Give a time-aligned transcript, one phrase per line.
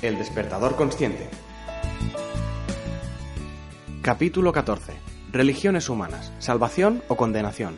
[0.00, 1.28] El despertador consciente.
[4.00, 4.92] Capítulo 14.
[5.32, 6.32] Religiones humanas.
[6.38, 7.76] ¿Salvación o condenación?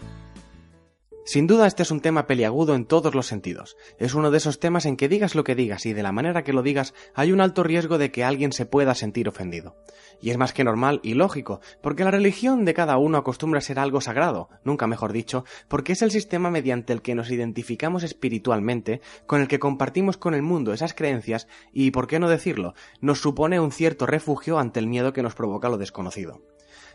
[1.30, 3.76] Sin duda este es un tema peliagudo en todos los sentidos.
[4.00, 6.42] Es uno de esos temas en que digas lo que digas y de la manera
[6.42, 9.76] que lo digas hay un alto riesgo de que alguien se pueda sentir ofendido.
[10.20, 13.78] Y es más que normal y lógico, porque la religión de cada uno acostumbra ser
[13.78, 19.00] algo sagrado, nunca mejor dicho, porque es el sistema mediante el que nos identificamos espiritualmente,
[19.26, 23.20] con el que compartimos con el mundo esas creencias y, por qué no decirlo, nos
[23.20, 26.40] supone un cierto refugio ante el miedo que nos provoca lo desconocido.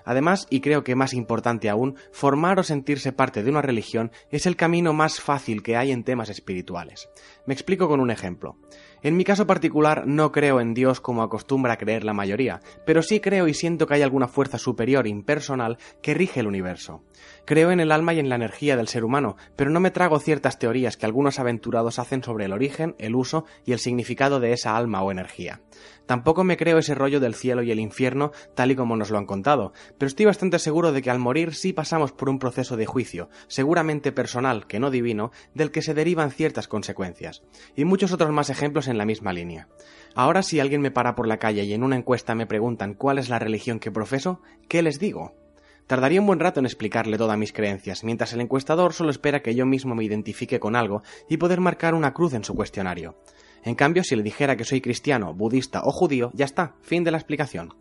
[0.05, 4.46] Además, y creo que más importante aún, formar o sentirse parte de una religión es
[4.46, 7.09] el camino más fácil que hay en temas espirituales.
[7.46, 8.58] Me explico con un ejemplo.
[9.02, 13.20] En mi caso particular no creo en Dios como acostumbra creer la mayoría, pero sí
[13.20, 17.04] creo y siento que hay alguna fuerza superior impersonal que rige el universo.
[17.45, 20.17] Creo en el alma y en la energía del ser humano, pero no me trago
[20.17, 24.52] ciertas teorías que algunos aventurados hacen sobre el origen, el uso y el significado de
[24.52, 25.62] esa alma o energía.
[26.07, 29.20] Tampoco me creo ese rollo del cielo y el infierno tal y como nos lo
[29.20, 32.77] han contado, pero estoy bastante seguro de que al morir sí pasamos por un proceso
[32.77, 37.43] de juicio, seguramente personal, que no divino, del que se derivan ciertas consecuencias.
[37.76, 39.68] Y muchos otros más ejemplos en la misma línea.
[40.15, 43.20] Ahora si alguien me para por la calle y en una encuesta me preguntan cuál
[43.20, 45.45] es la religión que profeso, ¿qué les digo?
[45.88, 49.54] Tardaría un buen rato en explicarle todas mis creencias, mientras el encuestador solo espera que
[49.54, 53.16] yo mismo me identifique con algo y poder marcar una cruz en su cuestionario.
[53.64, 57.12] En cambio, si le dijera que soy cristiano, budista o judío, ya está, fin de
[57.12, 57.76] la explicación.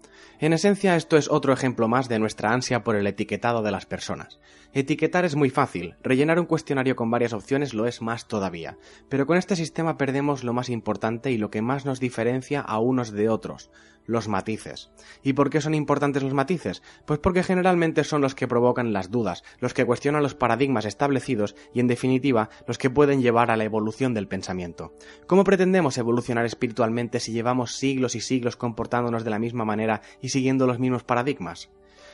[0.44, 3.86] En esencia, esto es otro ejemplo más de nuestra ansia por el etiquetado de las
[3.86, 4.38] personas.
[4.74, 8.76] Etiquetar es muy fácil, rellenar un cuestionario con varias opciones lo es más todavía,
[9.08, 12.78] pero con este sistema perdemos lo más importante y lo que más nos diferencia a
[12.78, 13.70] unos de otros,
[14.06, 14.90] los matices.
[15.22, 16.82] ¿Y por qué son importantes los matices?
[17.06, 21.54] Pues porque generalmente son los que provocan las dudas, los que cuestionan los paradigmas establecidos
[21.72, 24.92] y, en definitiva, los que pueden llevar a la evolución del pensamiento.
[25.26, 30.28] ¿Cómo pretendemos evolucionar espiritualmente si llevamos siglos y siglos comportándonos de la misma manera y
[30.34, 31.70] siguiendo los mismos paradigmas?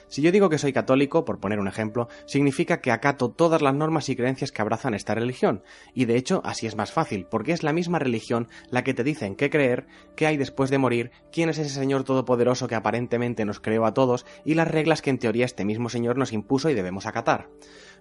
[0.09, 3.75] Si yo digo que soy católico, por poner un ejemplo, significa que acato todas las
[3.75, 5.63] normas y creencias que abrazan esta religión,
[5.95, 9.05] y de hecho así es más fácil, porque es la misma religión la que te
[9.05, 9.87] dice en qué creer,
[10.17, 13.95] qué hay después de morir, quién es ese Señor Todopoderoso que aparentemente nos creó a
[13.95, 17.49] todos, y las reglas que en teoría este mismo Señor nos impuso y debemos acatar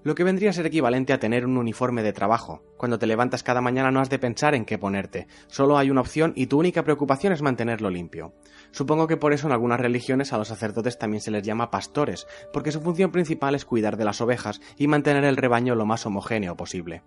[0.03, 2.63] lo que vendría a ser equivalente a tener un uniforme de trabajo.
[2.77, 6.01] Cuando te levantas cada mañana no has de pensar en qué ponerte, solo hay una
[6.01, 8.33] opción y tu única preocupación es mantenerlo limpio.
[8.71, 12.27] Supongo que por eso en algunas religiones a los sacerdotes también se les llama pastores,
[12.53, 16.05] porque su función principal es cuidar de las ovejas y mantener el rebaño lo más
[16.05, 17.03] homogéneo posible.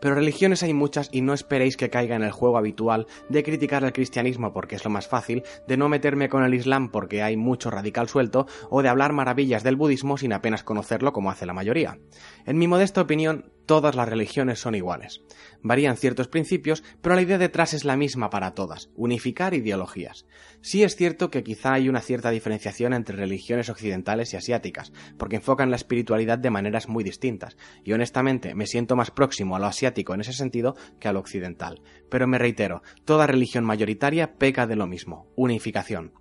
[0.00, 3.84] Pero religiones hay muchas y no esperéis que caiga en el juego habitual de criticar
[3.84, 7.36] al cristianismo porque es lo más fácil, de no meterme con el islam porque hay
[7.36, 11.52] mucho radical suelto, o de hablar maravillas del budismo sin apenas conocerlo como hace la
[11.52, 11.98] mayoría.
[12.46, 15.22] En mi modesta opinión, todas las religiones son iguales.
[15.62, 20.26] Varían ciertos principios, pero la idea detrás es la misma para todas, unificar ideologías.
[20.60, 25.36] Sí es cierto que quizá hay una cierta diferenciación entre religiones occidentales y asiáticas, porque
[25.36, 29.66] enfocan la espiritualidad de maneras muy distintas, y honestamente me siento más próximo a lo
[29.66, 31.80] asiático en ese sentido que a lo occidental.
[32.10, 36.12] Pero me reitero, toda religión mayoritaria peca de lo mismo, unificación.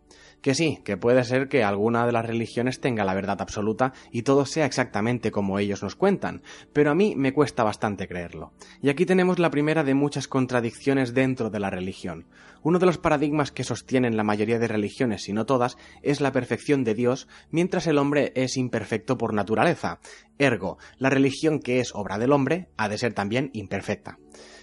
[0.41, 4.21] Que sí, que puede ser que alguna de las religiones tenga la verdad absoluta y
[4.21, 8.53] todo sea exactamente como ellos nos cuentan, pero a mí me cuesta bastante creerlo.
[8.81, 12.25] Y aquí tenemos la primera de muchas contradicciones dentro de la religión.
[12.61, 16.31] Uno de los paradigmas que sostienen la mayoría de religiones, si no todas, es la
[16.31, 19.99] perfección de Dios, mientras el hombre es imperfecto por naturaleza.
[20.37, 24.19] Ergo, la religión que es obra del hombre ha de ser también imperfecta.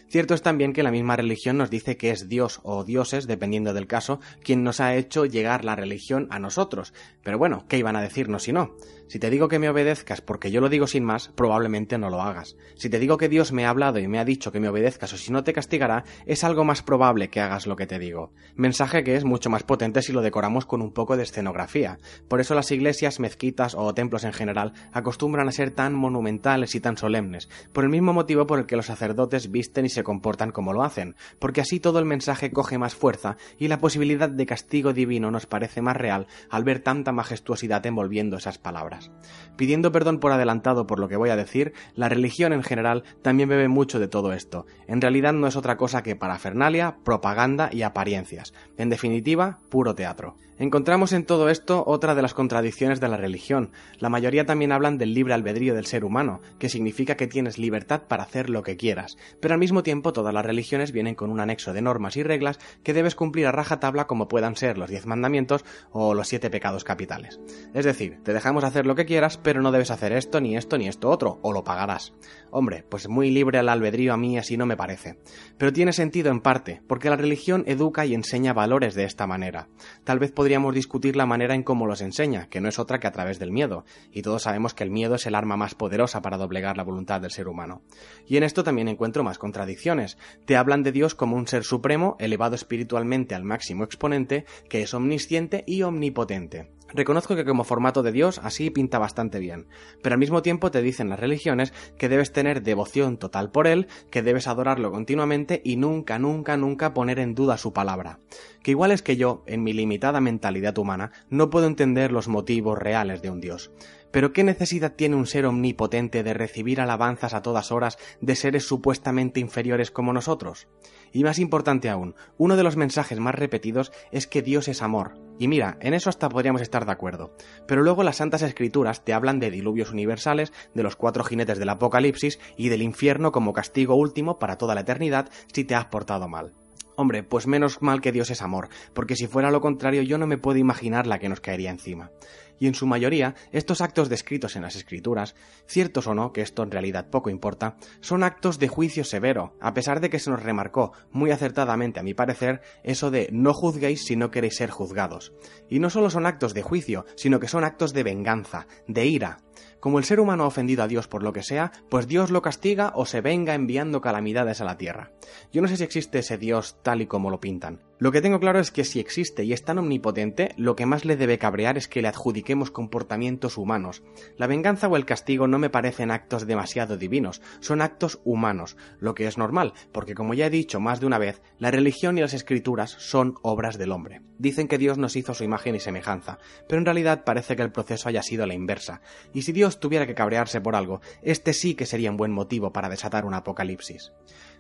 [0.09, 3.75] Cierto es también que la misma religión nos dice que es Dios o dioses, dependiendo
[3.75, 6.95] del caso, quien nos ha hecho llegar la religión a nosotros.
[7.23, 8.77] Pero bueno, ¿qué iban a decirnos si no?
[9.09, 12.23] Si te digo que me obedezcas porque yo lo digo sin más, probablemente no lo
[12.23, 12.57] hagas.
[12.75, 15.13] Si te digo que Dios me ha hablado y me ha dicho que me obedezcas
[15.13, 18.33] o si no te castigará, es algo más probable que hagas lo que te digo.
[18.57, 21.99] Mensaje que es mucho más potente si lo decoramos con un poco de escenografía.
[22.29, 26.81] Por eso las iglesias, mezquitas o templos en general acostumbran a ser tan monumentales y
[26.81, 30.53] tan solemnes, por el mismo motivo por el que los sacerdotes visten y se comportan
[30.53, 34.47] como lo hacen, porque así todo el mensaje coge más fuerza y la posibilidad de
[34.47, 39.11] castigo divino nos parece más real al ver tanta majestuosidad envolviendo esas palabras.
[39.57, 43.49] Pidiendo perdón por adelantado por lo que voy a decir, la religión en general también
[43.49, 44.67] bebe mucho de todo esto.
[44.87, 48.53] En realidad no es otra cosa que parafernalia, propaganda y apariencias.
[48.77, 50.37] En definitiva, puro teatro.
[50.59, 53.73] Encontramos en todo esto otra de las contradicciones de la religión.
[53.99, 58.05] La mayoría también hablan del libre albedrío del ser humano, que significa que tienes libertad
[58.09, 61.41] para hacer lo que quieras, pero al mismo tiempo todas las religiones vienen con un
[61.41, 65.05] anexo de normas y reglas que debes cumplir a rajatabla como puedan ser los diez
[65.05, 67.39] mandamientos o los siete pecados capitales.
[67.75, 70.79] Es decir, te dejamos hacer lo que quieras, pero no debes hacer esto, ni esto,
[70.79, 72.15] ni esto otro, o lo pagarás.
[72.51, 75.19] Hombre, pues muy libre el albedrío a mí así no me parece.
[75.59, 79.69] Pero tiene sentido en parte, porque la religión educa y enseña valores de esta manera.
[80.05, 83.09] Tal vez podríamos discutir la manera en cómo los enseña, que no es otra que
[83.09, 86.23] a través del miedo, y todos sabemos que el miedo es el arma más poderosa
[86.23, 87.83] para doblegar la voluntad del ser humano.
[88.29, 90.19] Y en esto también encuentro más contradicciones.
[90.45, 94.95] Te hablan de Dios como un ser supremo, elevado espiritualmente al máximo exponente, que es
[94.95, 96.76] omnisciente y omnipotente.
[96.95, 99.67] Reconozco que como formato de Dios así pinta bastante bien,
[100.03, 103.89] pero al mismo tiempo te dicen las religiones que debes tener devoción total por Él,
[104.11, 108.21] que debes adorarlo continuamente y nunca, nunca, nunca poner en duda su palabra.
[108.63, 112.79] Que igual es que yo, en mi limitada mentalidad humana, no puedo entender los motivos
[112.79, 113.71] reales de un Dios.
[114.17, 118.67] Pero ¿qué necesidad tiene un ser omnipotente de recibir alabanzas a todas horas de seres
[118.67, 120.69] supuestamente inferiores como nosotros?
[121.13, 125.19] Y más importante aún, uno de los mensajes más repetidos es que Dios es amor.
[125.39, 127.37] Y mira, en eso hasta podríamos estar de acuerdo.
[127.69, 131.69] Pero luego las Santas Escrituras te hablan de diluvios universales, de los cuatro jinetes del
[131.69, 136.27] Apocalipsis y del infierno como castigo último para toda la eternidad si te has portado
[136.27, 136.55] mal.
[136.99, 140.27] Hombre, pues menos mal que Dios es amor, porque si fuera lo contrario yo no
[140.27, 142.11] me puedo imaginar la que nos caería encima
[142.59, 145.35] y en su mayoría estos actos descritos en las escrituras,
[145.67, 149.75] ciertos o no, que esto en realidad poco importa, son actos de juicio severo, a
[149.75, 154.05] pesar de que se nos remarcó, muy acertadamente a mi parecer, eso de no juzguéis
[154.05, 155.33] si no queréis ser juzgados.
[155.69, 159.39] Y no solo son actos de juicio, sino que son actos de venganza, de ira,
[159.81, 162.43] como el ser humano ha ofendido a Dios por lo que sea, pues Dios lo
[162.43, 165.13] castiga o se venga enviando calamidades a la tierra.
[165.53, 167.86] Yo no sé si existe ese Dios tal y como lo pintan.
[167.99, 171.07] Lo que tengo claro es que si existe y es tan omnipotente, lo que más
[171.07, 174.03] le debe cabrear es que le adjudiquemos comportamientos humanos.
[174.37, 179.15] La venganza o el castigo no me parecen actos demasiado divinos, son actos humanos, lo
[179.15, 182.21] que es normal, porque como ya he dicho más de una vez, la religión y
[182.21, 184.21] las escrituras son obras del hombre.
[184.39, 186.39] Dicen que Dios nos hizo su imagen y semejanza,
[186.69, 189.01] pero en realidad parece que el proceso haya sido la inversa,
[189.33, 192.75] y si Dios tuviera que cabrearse por algo, este sí que sería un buen motivo
[192.75, 194.13] para desatar un apocalipsis.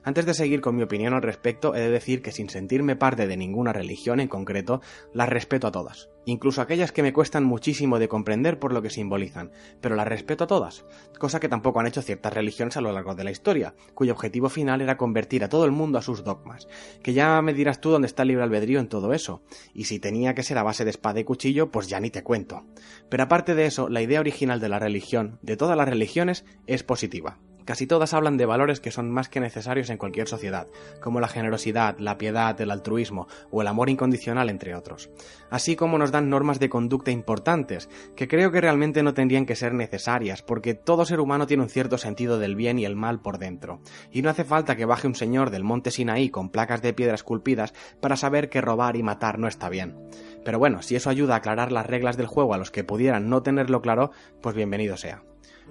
[0.06, 3.26] Antes de seguir con mi opinión al respecto, he de decir que sin sentirme parte
[3.26, 4.80] de ninguna religión en concreto,
[5.12, 8.90] las respeto a todas, incluso aquellas que me cuestan muchísimo de comprender por lo que
[8.90, 9.50] simbolizan,
[9.80, 10.84] pero las respeto a todas,
[11.18, 14.48] cosa que tampoco han hecho ciertas religiones a lo largo de la historia, cuyo objetivo
[14.48, 16.68] final era convertir a todo el mundo a sus dogmas,
[17.02, 19.42] que ya me dirás tú dónde está el libre albedrío en todo eso,
[19.74, 22.22] y si tenía que ser a base de espada y cuchillo, pues ya ni te
[22.22, 22.64] cuento.
[23.08, 26.84] Pero aparte de eso, la idea original de la religión, de todas las religiones, es
[26.84, 27.40] positiva.
[27.66, 30.68] Casi todas hablan de valores que son más que necesarios en cualquier sociedad,
[31.00, 35.10] como la generosidad, la piedad, el altruismo o el amor incondicional, entre otros.
[35.50, 39.56] Así como nos dan normas de conducta importantes, que creo que realmente no tendrían que
[39.56, 43.20] ser necesarias, porque todo ser humano tiene un cierto sentido del bien y el mal
[43.20, 43.80] por dentro,
[44.12, 47.16] y no hace falta que baje un señor del monte Sinaí con placas de piedra
[47.16, 49.96] esculpidas para saber que robar y matar no está bien.
[50.44, 53.28] Pero bueno, si eso ayuda a aclarar las reglas del juego a los que pudieran
[53.28, 55.24] no tenerlo claro, pues bienvenido sea.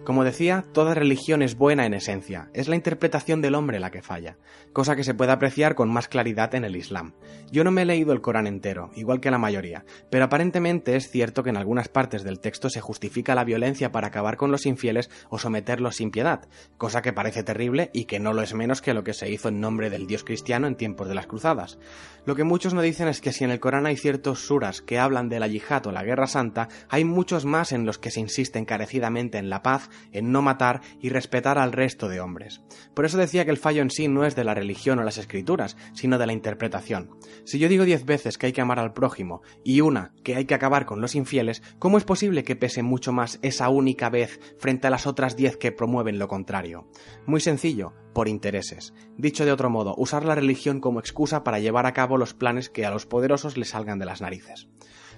[0.03, 4.03] Como decía, toda religión es buena en esencia, es la interpretación del hombre la que
[4.03, 4.38] falla,
[4.71, 7.13] cosa que se puede apreciar con más claridad en el Islam.
[7.51, 11.09] Yo no me he leído el Corán entero, igual que la mayoría, pero aparentemente es
[11.09, 14.68] cierto que en algunas partes del texto se justifica la violencia para acabar con los
[14.68, 16.47] infieles o someterlos sin piedad,
[16.77, 19.50] cosa que parece terrible y que no lo es menos que lo que se hizo
[19.50, 21.80] en nombre del Dios cristiano en tiempos de las cruzadas.
[22.25, 25.00] Lo que muchos no dicen es que si en el Corán hay ciertos suras que
[25.00, 28.19] hablan de la yihad o la guerra santa, hay muchos más en los que se
[28.19, 32.61] insiste encarecidamente en la paz en no matar y respetar al resto de hombres.
[32.94, 35.18] Por eso decía que el fallo en sí no es de la religión o las
[35.18, 37.18] escrituras, sino de la interpretación.
[37.44, 40.45] Si yo digo diez veces que hay que amar al prójimo y una que hay
[40.45, 44.39] que acabar con los infieles, ¿cómo es posible que pese mucho más esa única vez
[44.59, 46.87] frente a las otras diez que promueven lo contrario?
[47.25, 48.94] Muy sencillo, por intereses.
[49.18, 52.69] Dicho de otro modo, usar la religión como excusa para llevar a cabo los planes
[52.69, 54.68] que a los poderosos les salgan de las narices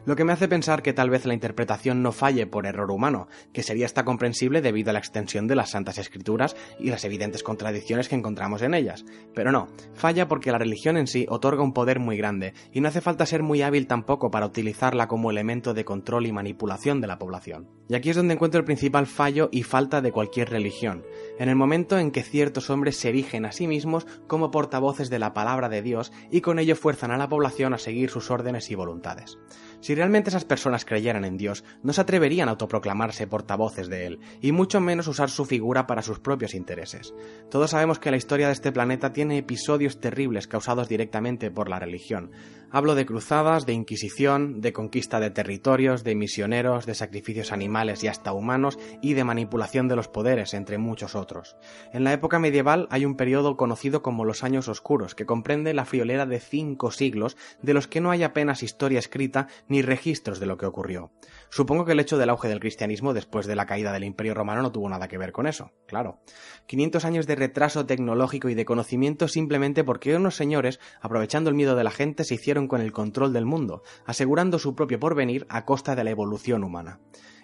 [0.08, 3.28] lo que me hace pensar que tal vez la interpretación no falle por error humano,
[3.52, 7.44] que sería esta comprensible debido a la extensión de las Santas Escrituras y las evidentes
[7.44, 9.04] contradicciones que encontramos en ellas.
[9.36, 12.88] Pero no, falla porque la religión en sí otorga un poder muy grande, y no
[12.88, 17.08] hace falta ser muy hábil tampoco para utilizarla como elemento de control y manipulación de
[17.08, 17.68] la población.
[17.90, 21.04] Y aquí es donde encuentro el principal fallo y falta de cualquier religión.
[21.38, 25.20] En el momento en que ciertos hombres se erigen a sí mismos como portavoces de
[25.20, 28.70] la palabra de Dios y con ello fuerzan a la población a seguir sus órdenes
[28.72, 29.38] y voluntades.
[29.80, 34.20] Si realmente esas personas creyeran en Dios, no se atreverían a autoproclamarse portavoces de Él,
[34.42, 37.14] y mucho menos usar su figura para sus propios intereses.
[37.52, 41.80] Todos sabemos que la historia de este planeta tiene episodios terribles causados directamente por la
[41.80, 42.32] religión.
[42.70, 48.10] Hablo de cruzadas, de inquisición, de conquista de territorios, de misioneros, de sacrificios animales y
[48.10, 51.56] hasta humanos, y de manipulación de los poderes, entre muchos otros.
[51.94, 55.86] En la época medieval hay un periodo conocido como los años oscuros, que comprende la
[55.86, 60.48] friolera de cinco siglos, de los que no hay apenas historia escrita ni registros de
[60.48, 61.12] lo que ocurrió.
[61.50, 64.62] Supongo que el hecho del auge del cristianismo después de la caída del Imperio Romano
[64.62, 66.20] no tuvo nada que ver con eso, claro.
[66.66, 71.78] 500 años de retraso tecnológico y de conocimiento simplemente porque unos señores, aprovechando el miedo
[71.78, 75.66] de la gente, se hicieron con el control del mundo, asegurando su propio porvenir a
[75.66, 77.00] costa de la evolución humana.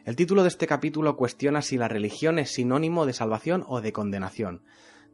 [0.05, 3.93] El título de este capítulo cuestiona si la religión es sinónimo de salvación o de
[3.93, 4.63] condenación.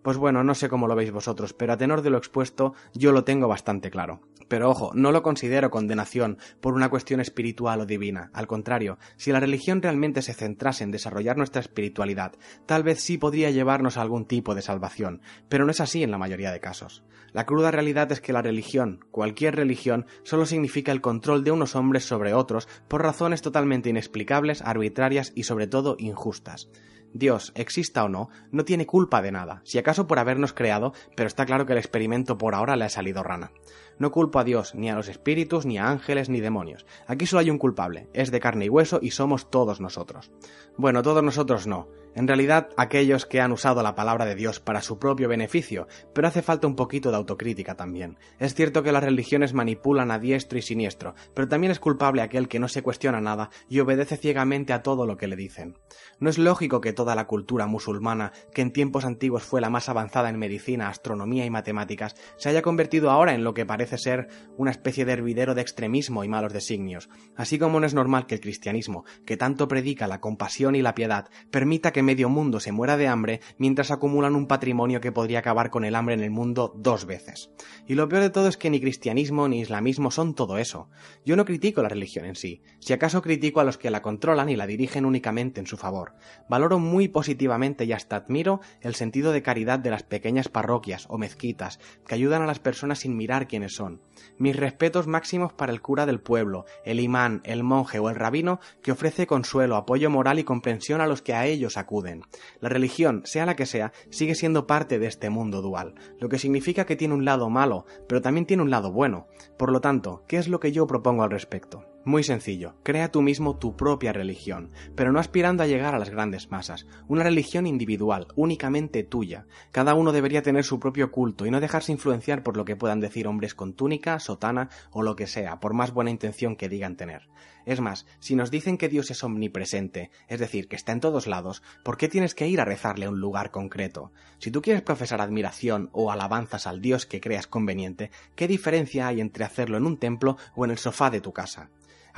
[0.02, 3.12] Pues bueno, no sé cómo lo veis vosotros, pero a tenor de lo expuesto yo
[3.12, 4.22] lo tengo bastante claro.
[4.48, 8.32] Pero ojo, no lo considero condenación por una cuestión espiritual o divina.
[8.34, 12.34] Al contrario, si la religión realmente se centrase en desarrollar nuestra espiritualidad,
[12.66, 16.12] tal vez sí podría llevarnos a algún tipo de salvación, pero no es así en
[16.12, 17.04] la mayoría de casos.
[17.32, 21.76] La cruda realidad es que la religión, cualquier religión, solo significa el control de unos
[21.76, 26.70] hombres sobre otros por razones totalmente inexplicables, arbitrarias y sobre todo injustas.
[27.14, 31.28] Dios, exista o no, no tiene culpa de nada, si acaso por habernos creado, pero
[31.28, 33.52] está claro que el experimento por ahora le ha salido rana.
[34.00, 36.86] No culpo a Dios, ni a los espíritus, ni a ángeles, ni demonios.
[37.06, 40.32] Aquí solo hay un culpable, es de carne y hueso y somos todos nosotros.
[40.78, 41.90] Bueno, todos nosotros no.
[42.16, 46.28] En realidad, aquellos que han usado la palabra de Dios para su propio beneficio, pero
[46.28, 48.18] hace falta un poquito de autocrítica también.
[48.40, 52.48] Es cierto que las religiones manipulan a diestro y siniestro, pero también es culpable aquel
[52.48, 55.78] que no se cuestiona nada y obedece ciegamente a todo lo que le dicen.
[56.20, 59.88] No es lógico que toda la cultura musulmana, que en tiempos antiguos fue la más
[59.88, 64.28] avanzada en medicina, astronomía y matemáticas, se haya convertido ahora en lo que parece ser
[64.58, 68.36] una especie de hervidero de extremismo y malos designios, así como no es normal que
[68.36, 72.72] el cristianismo, que tanto predica la compasión y la piedad, permita que medio mundo se
[72.72, 76.32] muera de hambre mientras acumulan un patrimonio que podría acabar con el hambre en el
[76.32, 77.52] mundo dos veces.
[77.88, 80.90] Y lo peor de todo es que ni cristianismo ni islamismo son todo eso.
[81.26, 84.50] Yo no critico la religión en sí, si acaso critico a los que la controlan
[84.50, 86.14] y la dirigen únicamente en su favor.
[86.50, 91.18] Valoro muy positivamente y hasta admiro el sentido de caridad de las pequeñas parroquias o
[91.18, 94.02] mezquitas que ayudan a las personas sin mirar quiénes son.
[94.38, 98.60] Mis respetos máximos para el cura del pueblo, el imán, el monje o el rabino
[98.84, 102.24] que ofrece consuelo, apoyo moral y comprensión a los que a ellos acuden.
[102.60, 106.40] La religión, sea la que sea, sigue siendo parte de este mundo dual, lo que
[106.40, 109.28] significa que tiene un lado malo, pero también tiene un lado bueno.
[109.58, 111.89] Por lo tanto, ¿qué es lo que yo propongo al respecto?
[112.06, 116.10] Muy sencillo, crea tú mismo tu propia religión, pero no aspirando a llegar a las
[116.10, 119.46] grandes masas, una religión individual, únicamente tuya.
[119.72, 123.02] Cada uno debería tener su propio culto y no dejarse influenciar por lo que puedan
[123.02, 126.96] decir hombres con túnica, sotana o lo que sea, por más buena intención que digan
[126.96, 127.28] tener.
[127.66, 131.28] Es más, si nos dicen que Dios es omnipresente, es decir, que está en todos
[131.28, 134.14] lados, ¿por qué tienes que ir a rezarle a un lugar concreto?
[134.38, 139.20] Si tú quieres profesar admiración o alabanzas al Dios que creas conveniente, ¿qué diferencia hay
[139.20, 141.70] entre hacerlo en un templo o en el sofá de tu casa?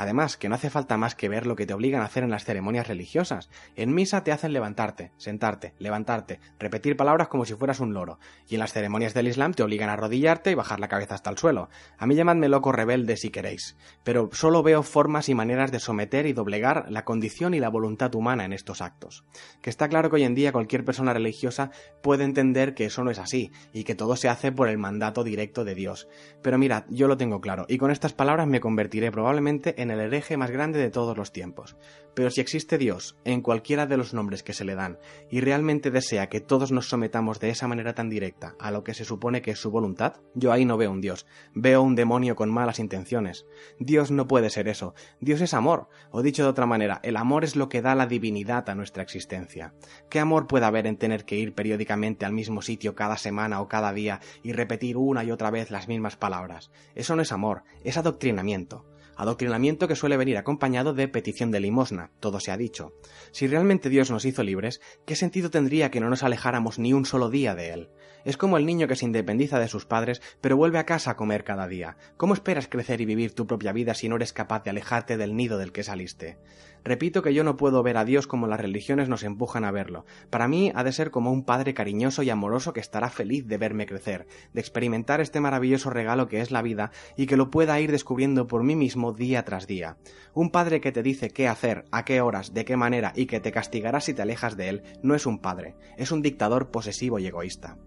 [0.02, 2.32] Además, que no hace falta más que ver lo que te obligan a hacer en
[2.32, 3.52] las ceremonias religiosas.
[3.76, 8.18] En misa te hacen levantarte, sentarte, levantarte, repetir palabras como si fueras un loro.
[8.50, 11.30] Y en las ceremonias del Islam te obligan a arrodillarte y bajar la cabeza hasta
[11.30, 11.70] el suelo.
[12.00, 13.78] A mí llamadme loco rebelde si queréis.
[14.04, 18.16] Pero solo veo formas y maneras de someter y doblegar la condición y la voluntad
[18.16, 19.24] humana en estos actos.
[19.62, 21.70] Que está claro que hoy en día cualquier persona religiosa
[22.02, 25.24] puede entender que eso no es así, y que todo se hace por el mandato
[25.24, 26.08] directo de Dios.
[26.42, 30.00] Pero mirad, yo lo tengo claro, y con estas palabras me convertiré probablemente en el
[30.00, 31.76] hereje más grande de todos los tiempos.
[32.14, 35.92] Pero si existe Dios, en cualquiera de los nombres que se le dan, y realmente
[35.92, 39.42] desea que todos nos sometamos de esa manera tan directa a lo que se supone
[39.42, 42.80] que es su voluntad, yo ahí no veo un Dios, veo un demonio con malas
[42.80, 43.46] intenciones.
[43.80, 44.94] Dios no puede ser eso.
[45.22, 48.08] Dios es amor, o dicho de otra manera, el amor es lo que da la
[48.08, 49.74] divinidad a nuestra existencia.
[50.10, 53.70] ¿Qué amor puede haber en tener que ir periódicamente al mismo sitio cada semana o
[53.70, 56.72] cada día y repetir una y otra vez las mismas palabras?
[56.94, 58.91] Eso no es amor, es adoctrinamiento
[59.22, 62.94] adoctrinamiento que suele venir acompañado de petición de limosna, todo se ha dicho.
[63.32, 67.06] Si realmente Dios nos hizo libres, ¿qué sentido tendría que no nos alejáramos ni un
[67.06, 67.90] solo día de Él?
[68.26, 71.16] Es como el niño que se independiza de sus padres, pero vuelve a casa a
[71.16, 71.98] comer cada día.
[72.18, 75.36] ¿Cómo esperas crecer y vivir tu propia vida si no eres capaz de alejarte del
[75.36, 76.40] nido del que saliste?
[76.84, 80.06] Repito que yo no puedo ver a Dios como las religiones nos empujan a verlo.
[80.30, 83.58] Para mí ha de ser como un padre cariñoso y amoroso que estará feliz de
[83.58, 87.80] verme crecer, de experimentar este maravilloso regalo que es la vida y que lo pueda
[87.80, 89.98] ir descubriendo por mí mismo día tras día.
[90.34, 93.40] Un padre que te dice qué hacer, a qué horas, de qué manera y que
[93.40, 97.20] te castigará si te alejas de él, no es un padre, es un dictador posesivo
[97.20, 97.78] y egoísta.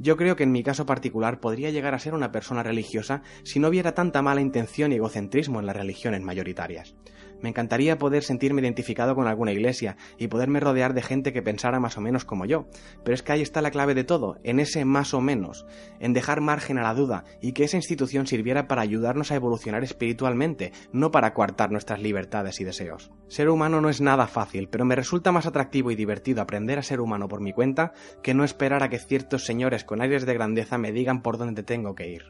[0.00, 3.58] Yo creo que en mi caso particular podría llegar a ser una persona religiosa si
[3.58, 6.94] no hubiera tanta mala intención y egocentrismo en las religiones mayoritarias.
[7.42, 11.80] Me encantaría poder sentirme identificado con alguna iglesia y poderme rodear de gente que pensara
[11.80, 12.66] más o menos como yo,
[13.04, 15.66] pero es que ahí está la clave de todo, en ese más o menos,
[16.00, 19.84] en dejar margen a la duda y que esa institución sirviera para ayudarnos a evolucionar
[19.84, 23.10] espiritualmente, no para coartar nuestras libertades y deseos.
[23.28, 26.82] Ser humano no es nada fácil, pero me resulta más atractivo y divertido aprender a
[26.82, 27.92] ser humano por mi cuenta
[28.22, 31.62] que no esperar a que ciertos señores con aires de grandeza me digan por dónde
[31.62, 32.24] tengo que ir.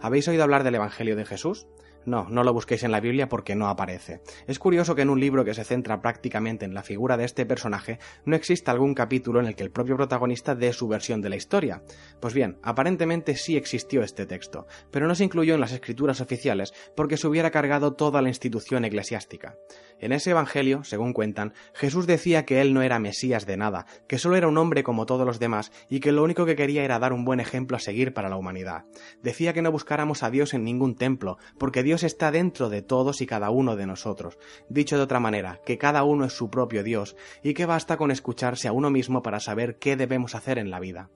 [0.00, 1.66] ¿Habéis oído hablar del Evangelio de Jesús?
[2.04, 4.20] No, no lo busquéis en la Biblia porque no aparece.
[4.46, 7.46] Es curioso que en un libro que se centra prácticamente en la figura de este
[7.46, 11.28] personaje no exista algún capítulo en el que el propio protagonista dé su versión de
[11.28, 11.82] la historia.
[12.20, 16.72] Pues bien, aparentemente sí existió este texto, pero no se incluyó en las escrituras oficiales
[16.96, 19.56] porque se hubiera cargado toda la institución eclesiástica.
[20.00, 24.18] En ese Evangelio, según cuentan, Jesús decía que él no era Mesías de nada, que
[24.18, 26.98] solo era un hombre como todos los demás y que lo único que quería era
[27.00, 28.84] dar un buen ejemplo a seguir para la humanidad.
[29.22, 33.22] Decía que no buscáramos a Dios en ningún templo, porque Dios está dentro de todos
[33.22, 34.36] y cada uno de nosotros.
[34.68, 38.10] Dicho de otra manera, que cada uno es su propio Dios y que basta con
[38.10, 41.08] escucharse a uno mismo para saber qué debemos hacer en la vida.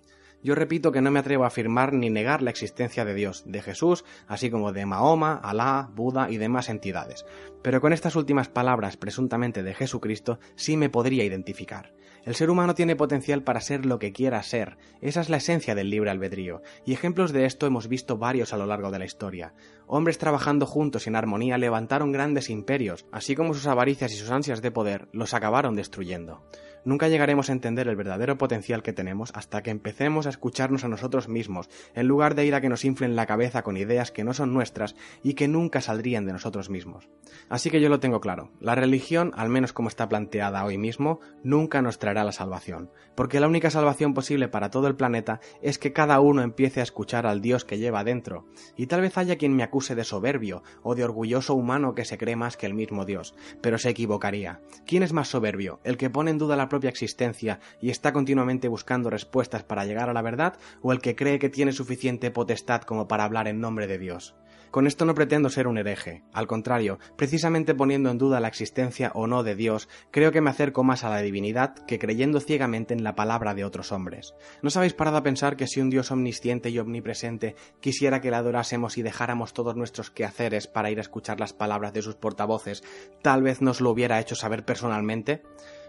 [0.43, 3.61] Yo repito que no me atrevo a afirmar ni negar la existencia de Dios, de
[3.61, 7.26] Jesús, así como de Mahoma, Alá, Buda y demás entidades.
[7.61, 11.93] Pero con estas últimas palabras presuntamente de Jesucristo sí me podría identificar.
[12.25, 14.76] El ser humano tiene potencial para ser lo que quiera ser.
[15.00, 18.57] Esa es la esencia del libre albedrío, y ejemplos de esto hemos visto varios a
[18.57, 19.55] lo largo de la historia.
[19.88, 24.62] Hombres trabajando juntos en armonía levantaron grandes imperios, así como sus avaricias y sus ansias
[24.62, 26.45] de poder los acabaron destruyendo.
[26.85, 30.89] Nunca llegaremos a entender el verdadero potencial que tenemos hasta que empecemos a escucharnos a
[30.89, 34.25] nosotros mismos, en lugar de ir a que nos inflen la cabeza con ideas que
[34.25, 37.09] no son nuestras y que nunca saldrían de nosotros mismos.
[37.49, 41.21] Así que yo lo tengo claro, la religión, al menos como está planteada hoy mismo,
[41.45, 45.79] nunca nos traerá la salvación, porque la única salvación posible para todo el planeta es
[45.79, 48.47] que cada uno empiece a escuchar al Dios que lleva dentro,
[48.77, 52.19] y tal vez haya quien me acuse de soberbio o de orgulloso humano que se
[52.19, 54.61] cree más que el mismo Dios, pero se equivocaría.
[54.87, 55.81] ¿Quién es más soberbio?
[55.85, 60.09] ¿El que pone en duda la propia existencia y está continuamente buscando respuestas para llegar
[60.09, 63.61] a la verdad o el que cree que tiene suficiente potestad como para hablar en
[63.61, 64.35] nombre de Dios.
[64.73, 69.12] Con esto no pretendo ser un hereje, al contrario, precisamente poniendo en duda la existencia
[69.14, 72.95] o no de Dios, creo que me acerco más a la divinidad que creyendo ciegamente
[72.95, 74.33] en la palabra de otros hombres.
[74.62, 78.31] ¿No os habéis parado a pensar que si un Dios omnisciente y omnipresente quisiera que
[78.31, 82.14] le adorásemos y dejáramos todos nuestros quehaceres para ir a escuchar las palabras de sus
[82.14, 82.83] portavoces,
[83.21, 85.43] tal vez nos lo hubiera hecho saber personalmente?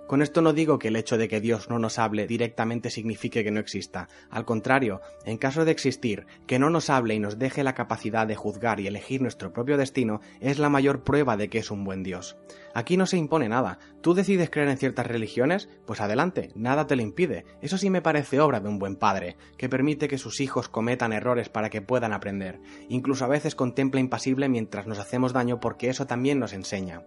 [0.08, 3.44] Con esto no digo que el hecho de que Dios no nos hable directamente signifique
[3.44, 4.10] que no exista.
[4.30, 8.28] Al contrario, en caso de existir, que no nos hable y nos deje la capacidad
[8.28, 11.86] de juzgar y elegir nuestro propio destino es la mayor prueba de que es un
[11.86, 12.38] buen Dios.
[12.74, 13.80] Aquí no se impone nada.
[14.02, 15.70] ¿Tú decides creer en ciertas religiones?
[15.86, 17.46] Pues adelante, nada te lo impide.
[17.62, 21.13] Eso sí me parece obra de un buen padre, que permite que sus hijos cometan
[21.13, 22.60] errores para que puedan aprender.
[22.89, 27.04] Incluso a veces contempla impasible mientras nos hacemos daño porque eso también nos enseña.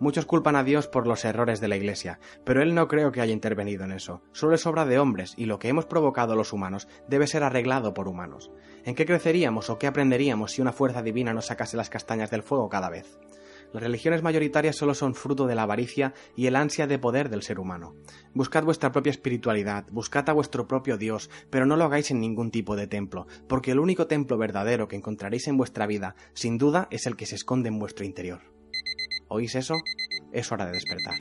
[0.00, 3.20] Muchos culpan a Dios por los errores de la Iglesia, pero Él no creo que
[3.20, 4.22] haya intervenido en eso.
[4.32, 7.94] Solo es obra de hombres, y lo que hemos provocado los humanos debe ser arreglado
[7.94, 8.50] por humanos.
[8.84, 12.42] ¿En qué creceríamos o qué aprenderíamos si una fuerza divina nos sacase las castañas del
[12.42, 13.18] fuego cada vez?
[13.72, 17.42] Las religiones mayoritarias solo son fruto de la avaricia y el ansia de poder del
[17.42, 17.96] ser humano.
[18.32, 22.52] Buscad vuestra propia espiritualidad, buscad a vuestro propio Dios, pero no lo hagáis en ningún
[22.52, 26.86] tipo de templo, porque el único templo verdadero que encontraréis en vuestra vida, sin duda,
[26.92, 28.53] es el que se esconde en vuestro interior.
[29.34, 29.74] ¿Oís eso?
[30.32, 31.14] Es hora de despertar.